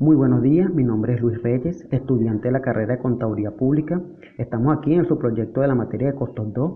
Muy 0.00 0.16
buenos 0.16 0.40
días, 0.40 0.72
mi 0.72 0.82
nombre 0.82 1.12
es 1.12 1.20
Luis 1.20 1.42
Reyes, 1.42 1.86
estudiante 1.90 2.48
de 2.48 2.52
la 2.52 2.62
carrera 2.62 2.94
de 2.94 3.02
Contaduría 3.02 3.50
Pública. 3.50 4.00
Estamos 4.38 4.74
aquí 4.74 4.94
en 4.94 5.04
su 5.04 5.18
proyecto 5.18 5.60
de 5.60 5.68
la 5.68 5.74
materia 5.74 6.10
de 6.10 6.14
costos 6.14 6.54
2, 6.54 6.72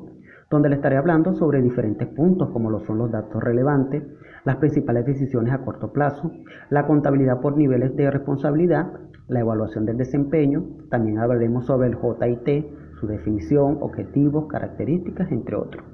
donde 0.50 0.68
le 0.68 0.74
estaré 0.74 0.98
hablando 0.98 1.32
sobre 1.32 1.62
diferentes 1.62 2.06
puntos 2.08 2.50
como 2.50 2.68
lo 2.68 2.80
son 2.80 2.98
los 2.98 3.10
datos 3.10 3.42
relevantes, 3.42 4.02
las 4.44 4.56
principales 4.56 5.06
decisiones 5.06 5.54
a 5.54 5.64
corto 5.64 5.90
plazo, 5.90 6.32
la 6.68 6.86
contabilidad 6.86 7.40
por 7.40 7.56
niveles 7.56 7.96
de 7.96 8.10
responsabilidad, 8.10 8.92
la 9.28 9.40
evaluación 9.40 9.86
del 9.86 9.96
desempeño, 9.96 10.62
también 10.90 11.18
hablaremos 11.18 11.64
sobre 11.64 11.88
el 11.88 11.96
JIT, 11.96 12.66
su 13.00 13.06
definición, 13.06 13.78
objetivos, 13.80 14.48
características, 14.48 15.32
entre 15.32 15.56
otros. 15.56 15.93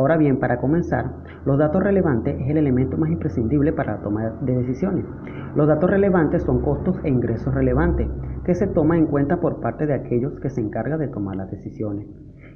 Ahora 0.00 0.16
bien, 0.16 0.38
para 0.38 0.56
comenzar, 0.56 1.10
los 1.44 1.58
datos 1.58 1.82
relevantes 1.82 2.34
es 2.40 2.48
el 2.48 2.56
elemento 2.56 2.96
más 2.96 3.10
imprescindible 3.10 3.74
para 3.74 3.96
la 3.96 4.02
toma 4.02 4.30
de 4.40 4.56
decisiones. 4.56 5.04
Los 5.54 5.68
datos 5.68 5.90
relevantes 5.90 6.42
son 6.42 6.62
costos 6.62 6.98
e 7.04 7.10
ingresos 7.10 7.52
relevantes 7.54 8.08
que 8.42 8.54
se 8.54 8.66
toman 8.66 8.96
en 8.96 9.06
cuenta 9.08 9.42
por 9.42 9.60
parte 9.60 9.86
de 9.86 9.92
aquellos 9.92 10.40
que 10.40 10.48
se 10.48 10.62
encargan 10.62 11.00
de 11.00 11.08
tomar 11.08 11.36
las 11.36 11.50
decisiones. 11.50 12.06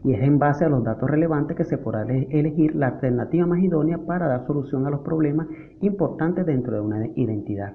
Y 0.05 0.14
es 0.14 0.22
en 0.22 0.38
base 0.38 0.64
a 0.64 0.70
los 0.70 0.83
datos 0.84 1.10
relevantes 1.10 1.55
que 1.55 1.64
se 1.64 1.77
podrá 1.77 2.05
elegir 2.05 2.74
la 2.74 2.86
alternativa 2.86 3.47
más 3.47 3.58
idónea 3.58 3.98
para 3.98 4.27
dar 4.27 4.47
solución 4.47 4.86
a 4.86 4.91
los 4.91 5.00
problemas 5.00 5.47
importantes 5.83 6.47
dentro 6.47 6.77
de 6.77 6.80
una 6.80 7.06
identidad. 7.14 7.74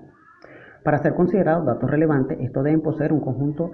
Para 0.83 0.97
ser 0.97 1.13
considerados 1.13 1.67
datos 1.67 1.91
relevantes, 1.91 2.39
estos 2.41 2.63
deben 2.63 2.81
poseer 2.81 3.13
un 3.13 3.19
conjunto, 3.19 3.69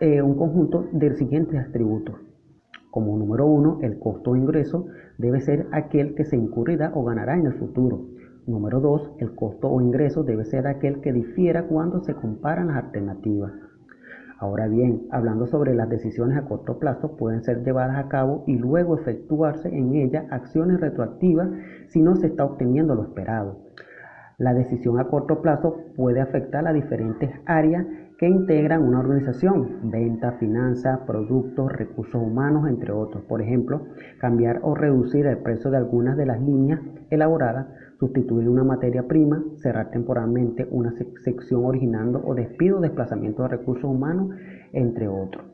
eh, 0.00 0.22
un 0.22 0.88
de 0.90 1.14
siguientes 1.14 1.68
atributos. 1.68 2.29
Como 2.90 3.16
número 3.16 3.46
uno, 3.46 3.78
el 3.82 3.98
costo 3.98 4.32
o 4.32 4.36
ingreso 4.36 4.86
debe 5.16 5.40
ser 5.40 5.66
aquel 5.72 6.14
que 6.14 6.24
se 6.24 6.36
incurrirá 6.36 6.90
o 6.94 7.04
ganará 7.04 7.36
en 7.36 7.46
el 7.46 7.54
futuro. 7.54 8.06
Número 8.46 8.80
2. 8.80 9.12
El 9.18 9.34
costo 9.34 9.68
o 9.68 9.80
ingreso 9.80 10.24
debe 10.24 10.44
ser 10.44 10.66
aquel 10.66 11.00
que 11.00 11.12
difiera 11.12 11.68
cuando 11.68 12.00
se 12.00 12.14
comparan 12.14 12.68
las 12.68 12.78
alternativas. 12.78 13.52
Ahora 14.40 14.66
bien, 14.66 15.02
hablando 15.10 15.46
sobre 15.46 15.74
las 15.74 15.88
decisiones 15.88 16.38
a 16.38 16.46
corto 16.46 16.78
plazo, 16.78 17.16
pueden 17.16 17.44
ser 17.44 17.62
llevadas 17.62 17.96
a 17.98 18.08
cabo 18.08 18.42
y 18.46 18.56
luego 18.56 18.96
efectuarse 18.96 19.68
en 19.68 19.94
ellas 19.94 20.24
acciones 20.30 20.80
retroactivas 20.80 21.50
si 21.88 22.00
no 22.00 22.16
se 22.16 22.28
está 22.28 22.44
obteniendo 22.46 22.94
lo 22.94 23.02
esperado. 23.02 23.58
La 24.38 24.54
decisión 24.54 24.98
a 24.98 25.08
corto 25.08 25.42
plazo 25.42 25.76
puede 25.94 26.22
afectar 26.22 26.66
a 26.66 26.72
diferentes 26.72 27.30
áreas 27.44 27.86
que 28.20 28.28
integran 28.28 28.82
una 28.82 28.98
organización, 28.98 29.90
venta, 29.90 30.32
finanzas, 30.32 31.00
productos, 31.06 31.72
recursos 31.72 32.20
humanos, 32.20 32.68
entre 32.68 32.92
otros. 32.92 33.24
Por 33.24 33.40
ejemplo, 33.40 33.86
cambiar 34.18 34.60
o 34.62 34.74
reducir 34.74 35.24
el 35.24 35.38
precio 35.38 35.70
de 35.70 35.78
algunas 35.78 36.18
de 36.18 36.26
las 36.26 36.38
líneas 36.38 36.80
elaboradas 37.08 37.68
sustituir 37.98 38.46
una 38.46 38.62
materia 38.62 39.08
prima, 39.08 39.42
cerrar 39.56 39.90
temporalmente 39.90 40.68
una 40.70 40.92
sección 41.24 41.64
originando 41.64 42.22
o 42.22 42.34
despido 42.34 42.78
desplazamiento 42.78 43.44
de 43.44 43.48
recursos 43.48 43.84
humanos, 43.84 44.36
entre 44.74 45.08
otros. 45.08 45.46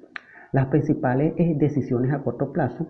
Las 0.50 0.67
principales 0.67 1.34
eh, 1.37 1.55
decisiones 1.56 2.12
a 2.12 2.25
corto 2.25 2.53
plazo, 2.53 2.89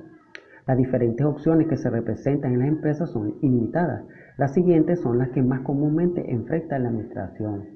las 0.66 0.78
diferentes 0.78 1.27
opciones 1.27 1.69
que 1.69 1.77
se 1.77 1.91
representan 1.91 2.54
en 2.54 2.60
las 2.60 2.69
empresas 2.69 3.10
son 3.10 3.34
ilimitadas. 3.42 4.04
Las 4.38 4.54
siguientes 4.54 5.00
son 5.00 5.19
las 5.19 5.28
que 5.32 5.42
más 5.42 5.60
comúnmente 5.60 6.32
enfrenta 6.32 6.78
la 6.78 6.88
administración, 6.88 7.66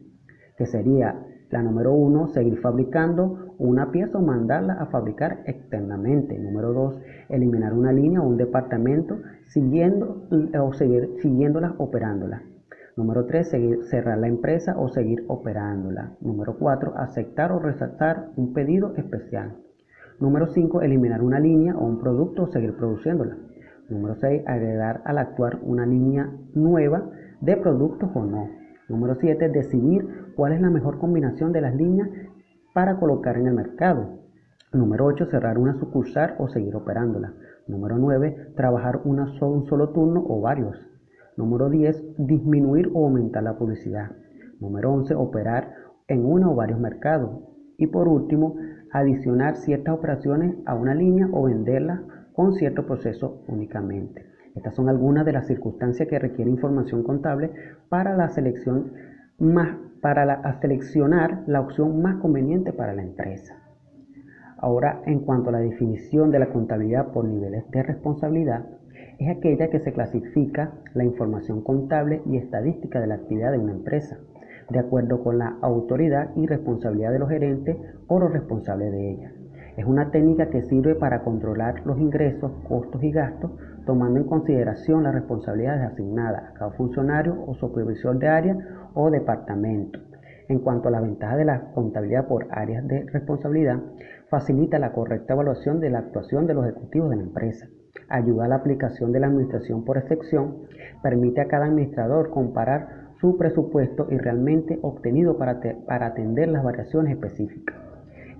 que 0.56 0.64
sería 0.64 1.26
la 1.50 1.62
número 1.62 1.92
uno, 1.92 2.28
seguir 2.28 2.58
fabricando 2.60 3.54
una 3.58 3.90
pieza 3.90 4.18
o 4.18 4.22
mandarla 4.22 4.74
a 4.74 4.86
fabricar 4.86 5.40
externamente. 5.46 6.38
Número 6.38 6.72
dos, 6.72 7.00
eliminar 7.28 7.72
una 7.72 7.92
línea 7.92 8.22
o 8.22 8.28
un 8.28 8.36
departamento 8.36 9.18
siguiendo 9.46 10.28
o 10.60 10.72
seguir 10.72 11.10
siguiéndola 11.20 11.74
operándola. 11.78 12.42
Número 12.96 13.26
tres, 13.26 13.48
seguir, 13.48 13.84
cerrar 13.84 14.18
la 14.18 14.28
empresa 14.28 14.78
o 14.78 14.88
seguir 14.88 15.24
operándola. 15.26 16.12
Número 16.20 16.56
cuatro, 16.56 16.92
aceptar 16.96 17.50
o 17.50 17.58
resaltar 17.58 18.28
un 18.36 18.52
pedido 18.52 18.94
especial. 18.96 19.56
Número 20.20 20.46
cinco, 20.48 20.82
eliminar 20.82 21.22
una 21.22 21.40
línea 21.40 21.76
o 21.76 21.84
un 21.84 21.98
producto 21.98 22.44
o 22.44 22.46
seguir 22.46 22.76
produciéndola. 22.76 23.36
Número 23.88 24.14
seis, 24.16 24.42
agregar 24.46 25.02
al 25.04 25.18
actuar 25.18 25.58
una 25.62 25.84
línea 25.84 26.30
nueva 26.54 27.10
de 27.40 27.56
productos 27.56 28.10
o 28.14 28.24
no. 28.24 28.59
Número 28.90 29.14
7. 29.14 29.50
Decidir 29.50 30.32
cuál 30.34 30.52
es 30.52 30.60
la 30.60 30.68
mejor 30.68 30.98
combinación 30.98 31.52
de 31.52 31.60
las 31.60 31.76
líneas 31.76 32.10
para 32.74 32.98
colocar 32.98 33.36
en 33.36 33.46
el 33.46 33.54
mercado. 33.54 34.18
Número 34.72 35.06
8. 35.06 35.26
Cerrar 35.26 35.58
una 35.58 35.78
sucursal 35.78 36.34
o 36.38 36.48
seguir 36.48 36.74
operándola. 36.74 37.32
Número 37.68 37.98
9. 37.98 38.54
Trabajar 38.56 39.02
una 39.04 39.32
un 39.42 39.66
solo 39.66 39.90
turno 39.90 40.24
o 40.26 40.40
varios. 40.40 40.76
Número 41.36 41.70
10. 41.70 42.16
Disminuir 42.18 42.90
o 42.92 43.04
aumentar 43.04 43.44
la 43.44 43.56
publicidad. 43.56 44.10
Número 44.58 44.92
11. 44.92 45.14
Operar 45.14 45.72
en 46.08 46.26
uno 46.26 46.50
o 46.50 46.56
varios 46.56 46.80
mercados. 46.80 47.30
Y 47.78 47.86
por 47.86 48.08
último, 48.08 48.56
adicionar 48.90 49.54
ciertas 49.54 49.94
operaciones 49.94 50.56
a 50.66 50.74
una 50.74 50.96
línea 50.96 51.28
o 51.30 51.44
venderla 51.44 52.02
con 52.32 52.54
cierto 52.54 52.86
proceso 52.86 53.44
únicamente. 53.46 54.29
Estas 54.54 54.74
son 54.74 54.88
algunas 54.88 55.24
de 55.24 55.32
las 55.32 55.46
circunstancias 55.46 56.08
que 56.08 56.18
requiere 56.18 56.50
información 56.50 57.02
contable 57.02 57.50
para 57.88 58.16
la 58.16 58.28
selección 58.28 58.92
más, 59.38 59.76
para 60.00 60.58
seleccionar 60.60 61.44
la 61.46 61.60
opción 61.60 62.02
más 62.02 62.16
conveniente 62.16 62.72
para 62.72 62.94
la 62.94 63.02
empresa. 63.02 63.56
Ahora, 64.58 65.00
en 65.06 65.20
cuanto 65.20 65.48
a 65.48 65.52
la 65.52 65.60
definición 65.60 66.30
de 66.30 66.38
la 66.38 66.50
contabilidad 66.50 67.12
por 67.12 67.24
niveles 67.24 67.70
de 67.70 67.82
responsabilidad, 67.82 68.66
es 69.18 69.28
aquella 69.28 69.68
que 69.70 69.80
se 69.80 69.92
clasifica 69.92 70.72
la 70.94 71.04
información 71.04 71.62
contable 71.62 72.22
y 72.26 72.36
estadística 72.36 73.00
de 73.00 73.06
la 73.06 73.14
actividad 73.14 73.52
de 73.52 73.58
una 73.58 73.72
empresa, 73.72 74.18
de 74.68 74.78
acuerdo 74.78 75.22
con 75.22 75.38
la 75.38 75.56
autoridad 75.62 76.30
y 76.36 76.46
responsabilidad 76.46 77.12
de 77.12 77.18
los 77.18 77.28
gerentes 77.28 77.76
o 78.06 78.18
los 78.18 78.32
responsables 78.32 78.92
de 78.92 79.10
ella. 79.10 79.32
Es 79.80 79.86
una 79.86 80.10
técnica 80.10 80.50
que 80.50 80.60
sirve 80.60 80.94
para 80.94 81.22
controlar 81.22 81.86
los 81.86 81.98
ingresos, 81.98 82.52
costos 82.68 83.02
y 83.02 83.12
gastos, 83.12 83.50
tomando 83.86 84.20
en 84.20 84.26
consideración 84.26 85.04
las 85.04 85.14
responsabilidades 85.14 85.92
asignadas 85.92 86.50
a 86.50 86.52
cada 86.52 86.70
funcionario 86.72 87.42
o 87.46 87.54
supervisor 87.54 88.18
de 88.18 88.28
área 88.28 88.58
o 88.92 89.10
departamento. 89.10 89.98
En 90.50 90.58
cuanto 90.58 90.88
a 90.88 90.90
la 90.90 91.00
ventaja 91.00 91.34
de 91.34 91.46
la 91.46 91.72
contabilidad 91.72 92.26
por 92.26 92.46
áreas 92.50 92.86
de 92.88 93.04
responsabilidad, 93.04 93.80
facilita 94.28 94.78
la 94.78 94.92
correcta 94.92 95.32
evaluación 95.32 95.80
de 95.80 95.88
la 95.88 96.00
actuación 96.00 96.46
de 96.46 96.52
los 96.52 96.66
ejecutivos 96.66 97.08
de 97.08 97.16
la 97.16 97.22
empresa, 97.22 97.66
ayuda 98.10 98.44
a 98.44 98.48
la 98.48 98.56
aplicación 98.56 99.12
de 99.12 99.20
la 99.20 99.28
administración 99.28 99.86
por 99.86 99.96
excepción, 99.96 100.58
permite 101.02 101.40
a 101.40 101.48
cada 101.48 101.64
administrador 101.64 102.28
comparar 102.28 103.12
su 103.18 103.38
presupuesto 103.38 104.08
y 104.10 104.18
realmente 104.18 104.78
obtenido 104.82 105.38
para 105.38 106.06
atender 106.06 106.48
las 106.48 106.64
variaciones 106.64 107.14
específicas 107.14 107.89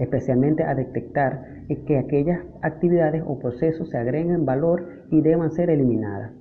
especialmente 0.01 0.65
a 0.65 0.75
detectar 0.75 1.45
que 1.87 1.99
aquellas 1.99 2.41
actividades 2.63 3.23
o 3.25 3.39
procesos 3.39 3.91
se 3.91 3.99
agreguen 3.99 4.45
valor 4.45 5.05
y 5.11 5.21
deban 5.21 5.53
ser 5.53 5.71
eliminadas. 5.71 6.33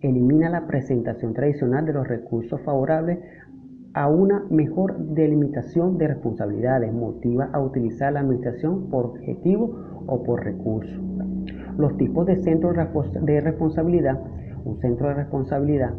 Elimina 0.00 0.48
la 0.50 0.66
presentación 0.66 1.34
tradicional 1.34 1.84
de 1.86 1.94
los 1.94 2.06
recursos 2.06 2.60
favorables 2.60 3.18
a 3.94 4.08
una 4.08 4.44
mejor 4.50 4.96
delimitación 4.98 5.98
de 5.98 6.08
responsabilidades, 6.08 6.92
motiva 6.92 7.48
a 7.52 7.60
utilizar 7.60 8.12
la 8.12 8.20
administración 8.20 8.90
por 8.90 9.06
objetivo 9.06 10.04
o 10.06 10.22
por 10.22 10.44
recurso. 10.44 11.02
Los 11.76 11.96
tipos 11.96 12.26
de 12.26 12.36
centros 12.36 12.76
de 13.22 13.40
responsabilidad. 13.40 14.20
Un 14.64 14.78
centro 14.80 15.08
de 15.08 15.14
responsabilidad 15.14 15.94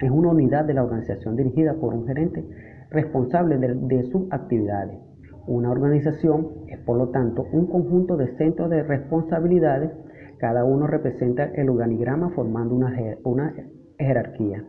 es 0.00 0.10
una 0.10 0.30
unidad 0.30 0.64
de 0.64 0.74
la 0.74 0.82
organización 0.82 1.36
dirigida 1.36 1.74
por 1.74 1.94
un 1.94 2.06
gerente 2.06 2.44
responsable 2.90 3.58
de, 3.58 3.74
de 3.74 4.02
sus 4.10 4.30
actividades. 4.30 5.09
Una 5.50 5.72
organización 5.72 6.46
es 6.68 6.78
por 6.78 6.96
lo 6.96 7.08
tanto 7.08 7.44
un 7.50 7.66
conjunto 7.66 8.16
de 8.16 8.36
centros 8.36 8.70
de 8.70 8.84
responsabilidades, 8.84 9.90
cada 10.38 10.64
uno 10.64 10.86
representa 10.86 11.42
el 11.42 11.68
organigrama 11.70 12.30
formando 12.30 12.76
una, 12.76 13.52
jerarquía. 13.98 14.64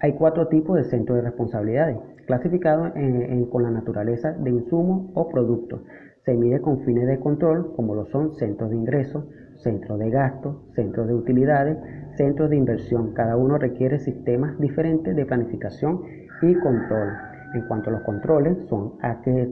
Hay 0.00 0.14
cuatro 0.14 0.48
tipos 0.48 0.78
de 0.78 0.84
centros 0.84 1.16
de 1.16 1.24
responsabilidades, 1.24 1.98
clasificados 2.26 2.94
con 3.50 3.62
la 3.62 3.70
naturaleza 3.70 4.32
de 4.32 4.48
insumos 4.48 5.10
o 5.12 5.28
productos. 5.28 5.82
Se 6.24 6.32
mide 6.32 6.62
con 6.62 6.80
fines 6.86 7.06
de 7.06 7.20
control, 7.20 7.74
como 7.76 7.94
lo 7.94 8.06
son 8.06 8.34
centros 8.36 8.70
de 8.70 8.76
ingresos, 8.76 9.26
centros 9.56 9.98
de 9.98 10.08
gastos, 10.08 10.56
centros 10.74 11.06
de 11.06 11.12
utilidades, 11.12 11.76
centros 12.16 12.48
de 12.48 12.56
inversión. 12.56 13.12
Cada 13.12 13.36
uno 13.36 13.58
requiere 13.58 13.98
sistemas 13.98 14.58
diferentes 14.58 15.14
de 15.14 15.26
planificación 15.26 16.00
y 16.40 16.54
control. 16.54 17.10
En 17.54 17.62
cuanto 17.62 17.90
a 17.90 17.94
los 17.94 18.02
controles, 18.02 18.56
son, 18.68 18.94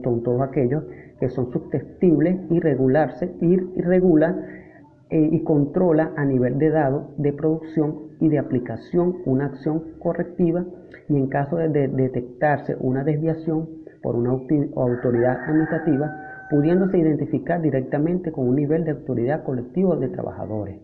son 0.03 0.23
todos 0.23 0.41
aquellos 0.41 0.83
que 1.19 1.29
son 1.29 1.51
susceptibles 1.51 2.39
y 2.49 2.59
regularse, 2.59 3.33
y 3.41 3.57
regula 3.81 4.35
eh, 5.09 5.29
y 5.31 5.41
controla 5.43 6.11
a 6.17 6.25
nivel 6.25 6.57
de 6.59 6.69
dados 6.69 7.05
de 7.17 7.31
producción 7.31 8.07
y 8.19 8.27
de 8.27 8.39
aplicación 8.39 9.15
una 9.25 9.45
acción 9.45 9.83
correctiva 9.99 10.65
y 11.07 11.15
en 11.15 11.27
caso 11.27 11.55
de, 11.55 11.87
detectarse 11.87 12.75
una 12.79 13.05
desviación 13.05 13.69
por 14.03 14.15
una 14.15 14.31
autoridad 14.31 15.43
administrativa, 15.43 16.47
pudiéndose 16.49 16.97
identificar 16.97 17.61
directamente 17.61 18.33
con 18.33 18.49
un 18.49 18.55
nivel 18.55 18.83
de 18.83 18.91
autoridad 18.91 19.43
colectivo 19.43 19.95
de 19.95 20.09
trabajadores. 20.09 20.81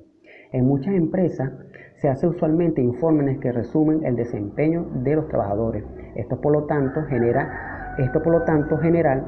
En 0.54 0.68
muchas 0.68 0.94
empresas 0.94 1.52
se 1.96 2.10
hace 2.10 2.28
usualmente 2.28 2.80
informes 2.80 3.40
que 3.40 3.52
resumen 3.52 4.06
el 4.06 4.16
desempeño 4.16 4.86
de 5.04 5.16
los 5.16 5.28
trabajadores. 5.28 5.84
Esto 6.16 6.40
por 6.40 6.54
lo 6.54 6.64
tanto 6.66 7.04
genera 7.04 7.96
Esto 7.98 8.22
por 8.22 8.34
lo 8.34 8.44
tanto 8.44 8.78
general 8.78 9.26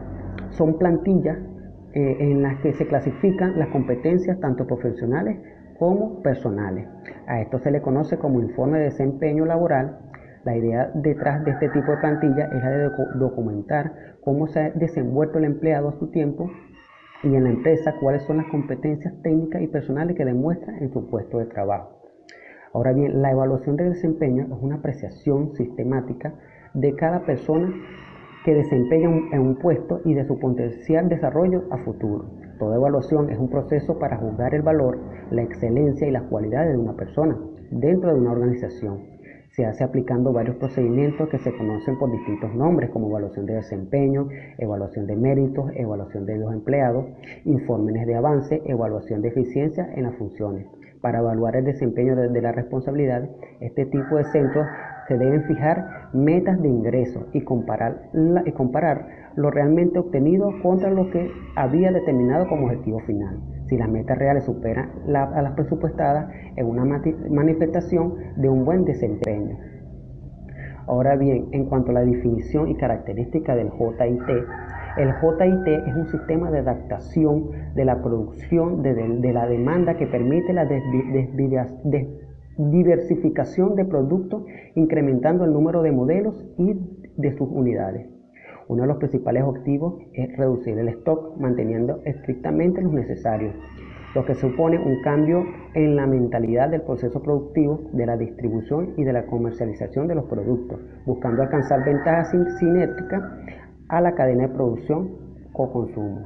son 0.50 0.78
plantillas 0.78 1.38
eh, 1.94 2.18
en 2.20 2.42
las 2.42 2.60
que 2.62 2.74
se 2.74 2.88
clasifican 2.88 3.58
las 3.58 3.70
competencias 3.70 4.40
tanto 4.40 4.68
profesionales 4.68 5.38
como 5.80 6.22
personales. 6.22 6.88
A 7.28 7.42
esto 7.42 7.60
se 7.60 7.72
le 7.72 7.82
conoce 7.82 8.18
como 8.18 8.42
informe 8.42 8.80
de 8.80 8.86
desempeño 8.86 9.46
laboral. 9.46 9.98
La 10.44 10.56
idea 10.56 10.92
detrás 10.94 11.44
de 11.44 11.52
este 11.52 11.70
tipo 11.70 11.92
de 11.92 11.98
plantilla 11.98 12.46
es 12.46 12.64
la 12.64 12.70
de 12.70 12.92
documentar 13.16 13.94
cómo 14.24 14.48
se 14.48 14.60
ha 14.60 14.70
desenvuelto 14.72 15.40
el 15.40 15.46
empleado 15.46 15.90
a 15.90 15.94
su 15.94 16.08
tiempo 16.12 16.52
y 17.26 17.36
en 17.36 17.44
la 17.44 17.50
empresa 17.50 17.96
cuáles 18.00 18.24
son 18.24 18.38
las 18.38 18.46
competencias 18.48 19.14
técnicas 19.24 19.62
y 19.62 19.68
personales 19.68 20.16
que 20.16 20.24
demuestra 20.24 20.78
en 20.78 20.92
su 20.94 21.10
puesto 21.10 21.40
de 21.40 21.46
trabajo. 21.46 21.90
Ahora 22.74 22.94
bien, 22.94 23.22
la 23.22 23.32
evaluación 23.32 23.76
de 23.78 23.90
desempeño 23.90 24.44
es 24.46 24.62
una 24.62 24.76
apreciación 24.76 25.54
sistemática 25.56 26.36
de 26.74 26.94
cada 26.96 27.26
persona 27.26 27.74
que 28.44 28.54
desempeña 28.54 29.10
en 29.32 29.40
un 29.40 29.56
puesto 29.56 30.02
y 30.06 30.14
de 30.14 30.26
su 30.26 30.38
potencial 30.38 31.10
desarrollo 31.10 31.64
a 31.72 31.78
futuro. 31.80 32.26
Toda 32.60 32.76
evaluación 32.76 33.30
es 33.32 33.40
un 33.40 33.50
proceso 33.50 33.98
para 33.98 34.18
juzgar 34.18 34.54
el 34.54 34.62
valor, 34.62 35.00
la 35.32 35.42
excelencia 35.42 36.08
y 36.08 36.12
las 36.12 36.24
cualidades 36.24 36.74
de 36.74 36.78
una 36.78 36.96
persona 36.96 37.38
dentro 37.72 38.14
de 38.14 38.20
una 38.20 38.34
organización. 38.34 39.15
Se 39.56 39.66
hace 39.66 39.86
aplicando 39.86 40.34
varios 40.34 40.58
procedimientos 40.58 41.30
que 41.30 41.40
se 41.40 41.56
conocen 41.56 41.98
por 41.98 42.12
distintos 42.12 42.54
nombres 42.54 42.90
como 42.90 43.08
evaluación 43.08 43.46
de 43.46 43.54
desempeño, 43.54 44.28
evaluación 44.58 45.08
de 45.08 45.16
méritos, 45.16 45.72
evaluación 45.76 46.26
de 46.26 46.38
los 46.40 46.52
empleados, 46.52 47.06
informes 47.46 48.06
de 48.06 48.16
avance, 48.16 48.62
evaluación 48.66 49.22
de 49.22 49.30
eficiencia 49.30 49.90
en 49.96 50.04
las 50.04 50.16
funciones. 50.16 50.68
Para 51.00 51.20
evaluar 51.20 51.56
el 51.56 51.64
desempeño 51.64 52.18
de, 52.18 52.42
la 52.42 52.52
responsabilidad, 52.52 53.30
este 53.62 53.86
tipo 53.86 54.18
de 54.18 54.26
centros 54.26 54.68
se 55.08 55.18
deben 55.18 55.46
fijar 55.46 56.10
metas 56.12 56.62
de 56.62 56.68
ingreso 56.68 57.28
y 57.32 57.40
comparar, 57.46 58.10
y 58.46 58.52
comparar 58.52 59.08
lo 59.38 59.52
realmente 59.52 60.00
obtenido 60.00 60.52
contra 60.64 60.90
lo 60.90 61.10
que 61.12 61.32
había 61.56 61.94
determinado 61.94 62.50
como 62.50 62.66
objetivo 62.66 63.00
final. 63.02 63.55
Si 63.68 63.78
las 63.78 63.90
metas 63.90 64.18
reales 64.18 64.44
superan 64.44 64.92
a 65.14 65.42
las 65.42 65.54
presupuestadas, 65.54 66.30
es 66.56 66.64
una 66.64 66.86
manifestación 67.30 68.16
de 68.38 68.50
un 68.50 68.64
buen 68.64 68.86
desempeño. 68.86 69.58
Ahora 70.88 71.16
bien, 71.16 71.48
en 71.52 71.66
cuanto 71.66 71.90
a 71.90 71.96
la 71.96 72.06
definición 72.06 72.70
y 72.70 72.76
característica 72.76 73.56
del 73.56 73.72
JIT, 73.72 74.30
el 74.98 75.14
JIT 75.14 75.68
es 75.88 75.96
un 75.96 76.08
sistema 76.08 76.52
de 76.52 76.60
adaptación 76.60 77.50
de 77.74 77.86
la 77.86 78.02
producción 78.02 78.84
de, 78.84 79.34
la 79.34 79.48
demanda 79.48 79.98
que 79.98 80.06
permite 80.06 80.54
la 80.54 80.68
diversificación 82.58 83.76
de 83.76 83.86
productos, 83.86 84.44
incrementando 84.76 85.44
el 85.44 85.54
número 85.54 85.82
de 85.82 85.92
modelos 85.92 86.36
y 86.58 86.76
de 87.18 87.36
sus 87.36 87.50
unidades. 87.50 88.15
Uno 88.68 88.82
de 88.82 88.88
los 88.88 88.98
principales 88.98 89.44
objetivos 89.44 90.02
es 90.14 90.36
reducir 90.38 90.78
el 90.80 90.90
stock, 90.90 91.38
manteniendo 91.38 92.02
estrictamente 92.04 92.82
los 92.82 92.94
necesarios, 92.94 93.54
lo 94.16 94.26
que 94.26 94.34
supone 94.34 94.80
un 94.80 95.02
cambio 95.04 95.44
en 95.76 95.96
la 95.96 96.08
mentalidad 96.08 96.70
del 96.70 96.82
proceso 96.82 97.22
productivo, 97.22 97.82
de 97.94 98.06
la 98.06 98.18
distribución 98.18 98.94
y 98.98 99.04
de 99.04 99.14
la 99.14 99.26
comercialización 99.28 100.08
de 100.08 100.16
los 100.16 100.26
productos, 100.26 100.80
buscando 101.06 101.44
alcanzar 101.44 101.86
ventajas 101.86 102.32
cinéticas 102.60 103.24
a 103.90 104.02
la 104.02 104.16
cadena 104.16 104.48
de 104.48 104.54
producción 104.54 105.12
o 105.54 105.72
consumo. 105.72 106.22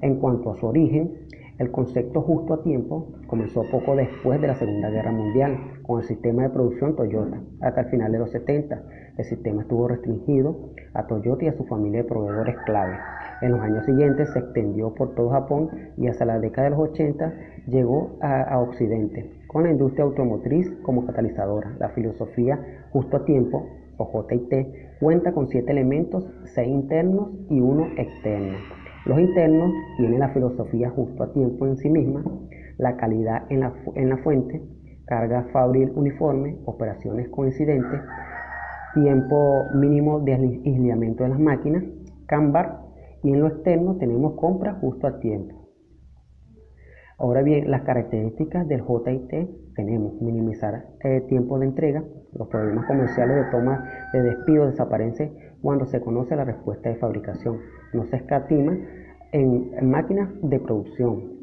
En 0.00 0.18
cuanto 0.18 0.52
a 0.52 0.56
su 0.56 0.66
origen, 0.66 1.10
el 1.58 1.70
concepto 1.70 2.22
justo 2.22 2.54
a 2.54 2.62
tiempo 2.62 3.12
comenzó 3.26 3.64
poco 3.70 3.94
después 3.94 4.40
de 4.40 4.46
la 4.46 4.54
Segunda 4.54 4.88
Guerra 4.88 5.12
Mundial 5.12 5.58
con 5.82 6.00
el 6.00 6.06
sistema 6.06 6.44
de 6.44 6.48
producción 6.48 6.96
Toyota. 6.96 7.38
Hasta 7.60 7.82
el 7.82 7.86
final 7.88 8.12
de 8.12 8.18
los 8.18 8.30
70, 8.30 8.82
el 9.20 9.26
sistema 9.26 9.62
estuvo 9.62 9.88
restringido 9.88 10.70
a 10.94 11.06
Toyota 11.06 11.44
y 11.44 11.48
a 11.48 11.56
su 11.56 11.64
familia 11.64 12.02
de 12.02 12.08
proveedores 12.08 12.56
clave. 12.66 12.96
En 13.42 13.52
los 13.52 13.60
años 13.60 13.84
siguientes 13.86 14.32
se 14.32 14.40
extendió 14.40 14.94
por 14.94 15.14
todo 15.14 15.30
Japón 15.30 15.70
y 15.96 16.08
hasta 16.08 16.24
la 16.24 16.38
década 16.38 16.70
de 16.70 16.76
los 16.76 16.90
80 16.90 17.32
llegó 17.68 18.18
a, 18.20 18.58
Occidente, 18.58 19.30
con 19.46 19.62
la 19.64 19.70
industria 19.70 20.04
automotriz 20.04 20.70
como 20.82 21.06
catalizadora. 21.06 21.74
La 21.78 21.90
filosofía 21.90 22.58
justo 22.92 23.16
a 23.16 23.24
tiempo, 23.24 23.66
o 23.96 24.26
JIT, 24.28 24.98
cuenta 25.00 25.32
con 25.32 25.48
siete 25.48 25.72
elementos, 25.72 26.26
seis 26.44 26.68
internos 26.68 27.30
y 27.48 27.60
uno 27.60 27.86
externo 27.96 28.56
los 29.06 29.18
internos 29.18 29.72
tienen 29.96 30.20
la 30.20 30.28
filosofía 30.28 30.90
justo 30.90 31.22
a 31.22 31.32
tiempo 31.32 31.66
en 31.66 31.78
sí 31.78 31.88
misma, 31.88 32.22
la 32.76 32.96
calidad 32.96 33.44
en 33.48 33.60
la, 33.60 33.72
en 33.94 34.10
la 34.10 34.18
fuente, 34.18 34.60
carga 35.06 35.48
fabril 35.52 35.90
uniforme, 35.94 36.58
operaciones 36.66 37.28
coincidentes, 37.30 38.00
tiempo 38.94 39.64
mínimo 39.74 40.20
de 40.20 40.34
aislamiento 40.34 41.24
de 41.24 41.30
las 41.30 41.40
máquinas, 41.40 41.84
CAMBAR, 42.26 42.80
y 43.22 43.32
en 43.32 43.40
lo 43.40 43.48
externo 43.48 43.96
tenemos 43.96 44.34
compra 44.34 44.74
justo 44.74 45.06
a 45.06 45.18
tiempo. 45.20 45.60
Ahora 47.18 47.42
bien, 47.42 47.70
las 47.70 47.82
características 47.82 48.66
del 48.66 48.82
JIT 48.82 49.74
tenemos 49.74 50.20
minimizar 50.22 50.86
el 51.00 51.26
tiempo 51.26 51.58
de 51.58 51.66
entrega, 51.66 52.02
los 52.32 52.48
problemas 52.48 52.86
comerciales 52.86 53.36
de 53.36 53.50
toma 53.50 53.84
de 54.12 54.22
despido 54.22 54.66
desaparecen 54.66 55.34
cuando 55.60 55.84
se 55.84 56.00
conoce 56.00 56.34
la 56.34 56.44
respuesta 56.44 56.88
de 56.88 56.96
fabricación. 56.96 57.58
No 57.92 58.06
se 58.06 58.16
escatima 58.16 58.74
en, 59.32 59.90
máquinas 59.90 60.30
de 60.42 60.60
producción. 60.60 61.40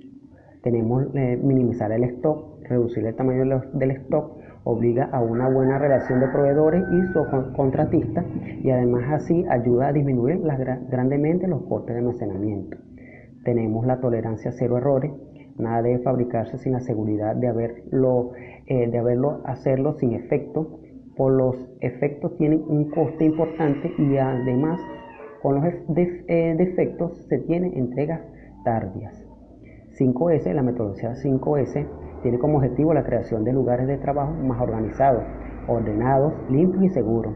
Tenemos 0.64 1.06
eh, 1.14 1.40
minimizar 1.42 1.92
el 1.92 2.04
stock, 2.06 2.60
reducir 2.64 3.06
el 3.06 3.16
tamaño 3.16 3.62
del 3.74 3.92
stock, 3.92 4.37
obliga 4.68 5.06
a 5.14 5.22
una 5.22 5.48
buena 5.50 5.80
relación 5.80 6.20
de 6.20 6.28
proveedores 6.28 6.84
y 6.92 7.54
contratistas 7.56 8.26
y 8.62 8.70
además 8.70 9.04
así 9.12 9.46
ayuda 9.50 9.88
a 9.88 9.94
disminuir 9.94 10.42
grandemente 10.90 11.48
los 11.48 11.64
costes 11.64 11.96
de 11.96 12.02
almacenamiento. 12.02 12.78
Tenemos 13.46 13.86
la 13.86 14.02
tolerancia 14.02 14.52
a 14.52 14.54
cero 14.54 14.78
errores, 14.78 15.12
nada 15.58 15.82
debe 15.82 16.00
fabricarse 16.00 16.58
sin 16.58 16.74
la 16.74 16.82
seguridad 16.82 17.36
de 17.36 17.48
haberlo, 17.48 18.32
eh, 18.66 18.90
de 18.90 18.98
haberlo 18.98 19.42
hacerlo 19.46 19.94
sin 19.94 20.14
efecto 20.14 20.80
por 21.16 21.32
los 21.32 21.56
efectos 21.80 22.38
tienen 22.38 22.64
un 22.68 22.92
coste 22.92 23.26
importante 23.26 23.92
y 23.98 24.18
además 24.18 24.80
con 25.42 25.56
los 25.56 25.64
eh, 25.66 26.56
defectos 26.58 27.26
se 27.28 27.40
tienen 27.40 27.74
entregas 27.76 28.22
tardías. 28.64 29.26
5S, 29.98 30.54
la 30.54 30.62
metodología 30.62 31.14
5S, 31.16 31.88
tiene 32.22 32.40
como 32.40 32.58
objetivo 32.58 32.94
la 32.94 33.04
creación 33.04 33.44
de 33.44 33.54
lugares 33.54 33.88
de 33.88 33.98
trabajo 33.98 34.34
más 34.34 34.60
organizados, 34.62 35.24
ordenados, 35.68 36.34
limpios 36.50 36.84
y 36.84 36.90
seguros. 36.90 37.34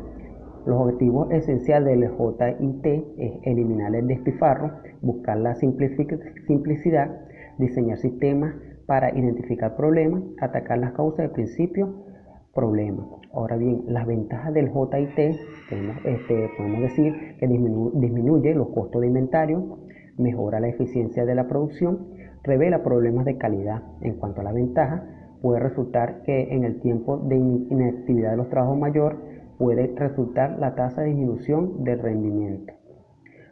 Los 0.66 0.80
objetivos 0.80 1.32
esenciales 1.32 2.00
del 2.00 2.10
JIT 2.10 2.86
es 3.18 3.34
eliminar 3.44 3.96
el 3.96 4.08
despifarro, 4.08 4.72
buscar 5.02 5.38
la 5.38 5.56
simplicidad, 5.56 7.10
diseñar 7.58 7.98
sistemas 7.98 8.56
para 8.86 9.18
identificar 9.18 9.76
problemas, 9.76 10.24
atacar 10.40 10.78
las 10.78 10.94
causas 10.94 11.20
del 11.20 11.32
principio 11.32 12.06
problema. 12.54 13.08
Ahora 13.34 13.58
bien, 13.58 13.84
las 13.88 14.06
ventajas 14.06 14.54
del 14.54 14.70
JIT, 14.70 15.18
este, 15.18 16.50
podemos 16.58 16.82
decir 16.82 17.38
que 17.40 17.48
disminuye 17.48 18.54
los 18.54 18.70
costos 18.70 19.02
de 19.02 19.08
inventario, 19.08 19.80
mejora 20.18 20.60
la 20.60 20.68
eficiencia 20.68 21.26
de 21.26 21.36
la 21.36 21.48
producción, 21.48 22.08
revela 22.44 22.84
problemas 22.84 23.26
de 23.26 23.38
calidad. 23.38 23.84
En 24.02 24.16
cuanto 24.16 24.42
a 24.42 24.44
la 24.44 24.52
ventaja, 24.52 25.04
puede 25.42 25.60
resultar 25.60 26.22
que 26.24 26.54
en 26.54 26.64
el 26.64 26.80
tiempo 26.82 27.18
de 27.18 27.36
inactividad 27.38 28.32
de 28.32 28.38
los 28.38 28.50
trabajos 28.50 28.78
mayor 28.78 29.18
puede 29.58 29.94
resultar 29.96 30.58
la 30.60 30.76
tasa 30.76 31.02
de 31.02 31.08
disminución 31.08 31.84
del 31.84 32.00
rendimiento. 32.00 32.74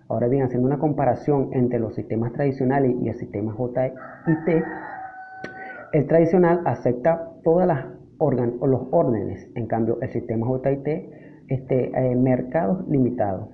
Ahora 0.08 0.27
bien, 0.27 0.43
haciendo 0.43 0.67
una 0.67 0.79
comparación 0.79 1.50
entre 1.53 1.79
los 1.79 1.93
sistemas 1.93 2.34
tradicionales 2.34 2.96
y 3.00 3.10
el 3.10 3.15
sistema 3.15 3.55
JIT, 3.55 4.63
el 5.93 6.08
tradicional 6.08 6.62
acepta 6.65 7.31
todas 7.43 7.67
las 7.67 7.86
o 8.19 8.31
los 8.31 8.88
órdenes. 8.91 9.50
En 9.55 9.67
cambio, 9.67 9.98
el 10.01 10.10
sistema 10.10 10.46
JIT, 10.48 10.88
este, 11.48 11.91
eh, 11.96 12.15
mercados 12.15 12.88
limitados. 12.88 13.50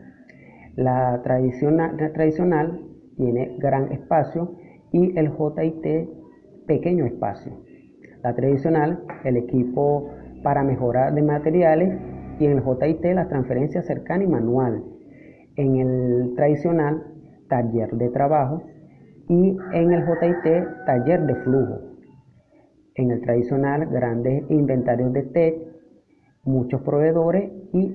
La 0.75 1.21
tradicional, 1.23 1.95
tradicional 2.13 2.81
tiene 3.15 3.55
gran 3.59 3.91
espacio 3.91 4.55
y 4.95 5.19
el 5.19 5.29
JIT 5.29 6.09
pequeño 6.65 7.05
espacio. 7.05 7.51
La 8.23 8.33
tradicional, 8.33 9.03
el 9.25 9.35
equipo 9.35 10.09
para 10.41 10.63
mejorar 10.63 11.13
de 11.13 11.21
materiales 11.21 11.99
y 12.39 12.45
en 12.45 12.53
el 12.53 12.63
JIT 12.63 13.03
la 13.13 13.27
transferencia 13.27 13.81
cercana 13.81 14.23
y 14.23 14.27
manual. 14.27 14.85
En 15.57 15.75
el 15.75 16.33
tradicional, 16.35 17.03
taller 17.49 17.91
de 17.91 18.07
trabajo 18.07 18.63
y 19.27 19.57
en 19.73 19.91
el 19.91 20.05
JIT, 20.05 20.85
taller 20.85 21.25
de 21.25 21.35
flujo 21.43 21.95
en 22.95 23.11
el 23.11 23.19
tradicional 23.19 23.87
grandes 23.87 24.49
inventarios 24.49 25.11
de 25.11 25.23
TEC, 25.23 25.55
muchos 26.45 26.81
proveedores 26.83 27.51
y 27.73 27.93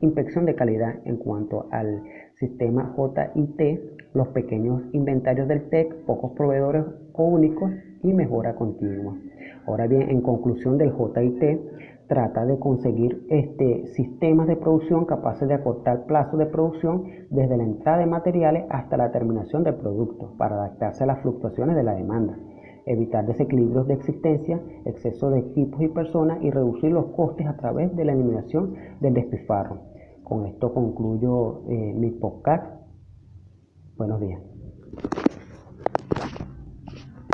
inspección 0.00 0.46
de 0.46 0.54
calidad. 0.54 0.94
En 1.04 1.18
cuanto 1.18 1.66
al 1.70 2.02
sistema 2.38 2.94
JIT, 2.96 3.80
los 4.14 4.28
pequeños 4.28 4.82
inventarios 4.92 5.48
del 5.48 5.68
TEC, 5.68 5.94
pocos 6.04 6.32
proveedores 6.32 6.84
o 7.12 7.24
únicos 7.24 7.70
y 8.02 8.12
mejora 8.12 8.54
continua. 8.54 9.16
Ahora 9.66 9.86
bien, 9.86 10.10
en 10.10 10.20
conclusión 10.20 10.78
del 10.78 10.92
JIT, 10.92 12.06
trata 12.06 12.44
de 12.44 12.58
conseguir 12.58 13.24
este, 13.30 13.86
sistemas 13.86 14.46
de 14.46 14.56
producción 14.56 15.06
capaces 15.06 15.48
de 15.48 15.54
acortar 15.54 16.04
plazos 16.04 16.38
de 16.38 16.46
producción 16.46 17.04
desde 17.30 17.56
la 17.56 17.64
entrada 17.64 17.98
de 17.98 18.06
materiales 18.06 18.64
hasta 18.68 18.96
la 18.96 19.10
terminación 19.10 19.64
del 19.64 19.76
producto 19.76 20.34
para 20.36 20.56
adaptarse 20.56 21.04
a 21.04 21.06
las 21.06 21.20
fluctuaciones 21.20 21.76
de 21.76 21.82
la 21.82 21.94
demanda, 21.94 22.36
evitar 22.84 23.26
desequilibrios 23.26 23.88
de 23.88 23.94
existencia, 23.94 24.60
exceso 24.84 25.30
de 25.30 25.40
equipos 25.40 25.80
y 25.80 25.88
personas 25.88 26.42
y 26.42 26.50
reducir 26.50 26.92
los 26.92 27.06
costes 27.06 27.46
a 27.46 27.56
través 27.56 27.94
de 27.96 28.04
la 28.04 28.12
eliminación 28.12 28.74
del 29.00 29.14
despilfarro. 29.14 29.93
Con 30.24 30.46
esto 30.46 30.72
concluyo 30.72 31.64
eh, 31.68 31.92
mi 31.94 32.10
podcast. 32.10 32.64
Buenos 33.96 34.20
días. 34.20 34.40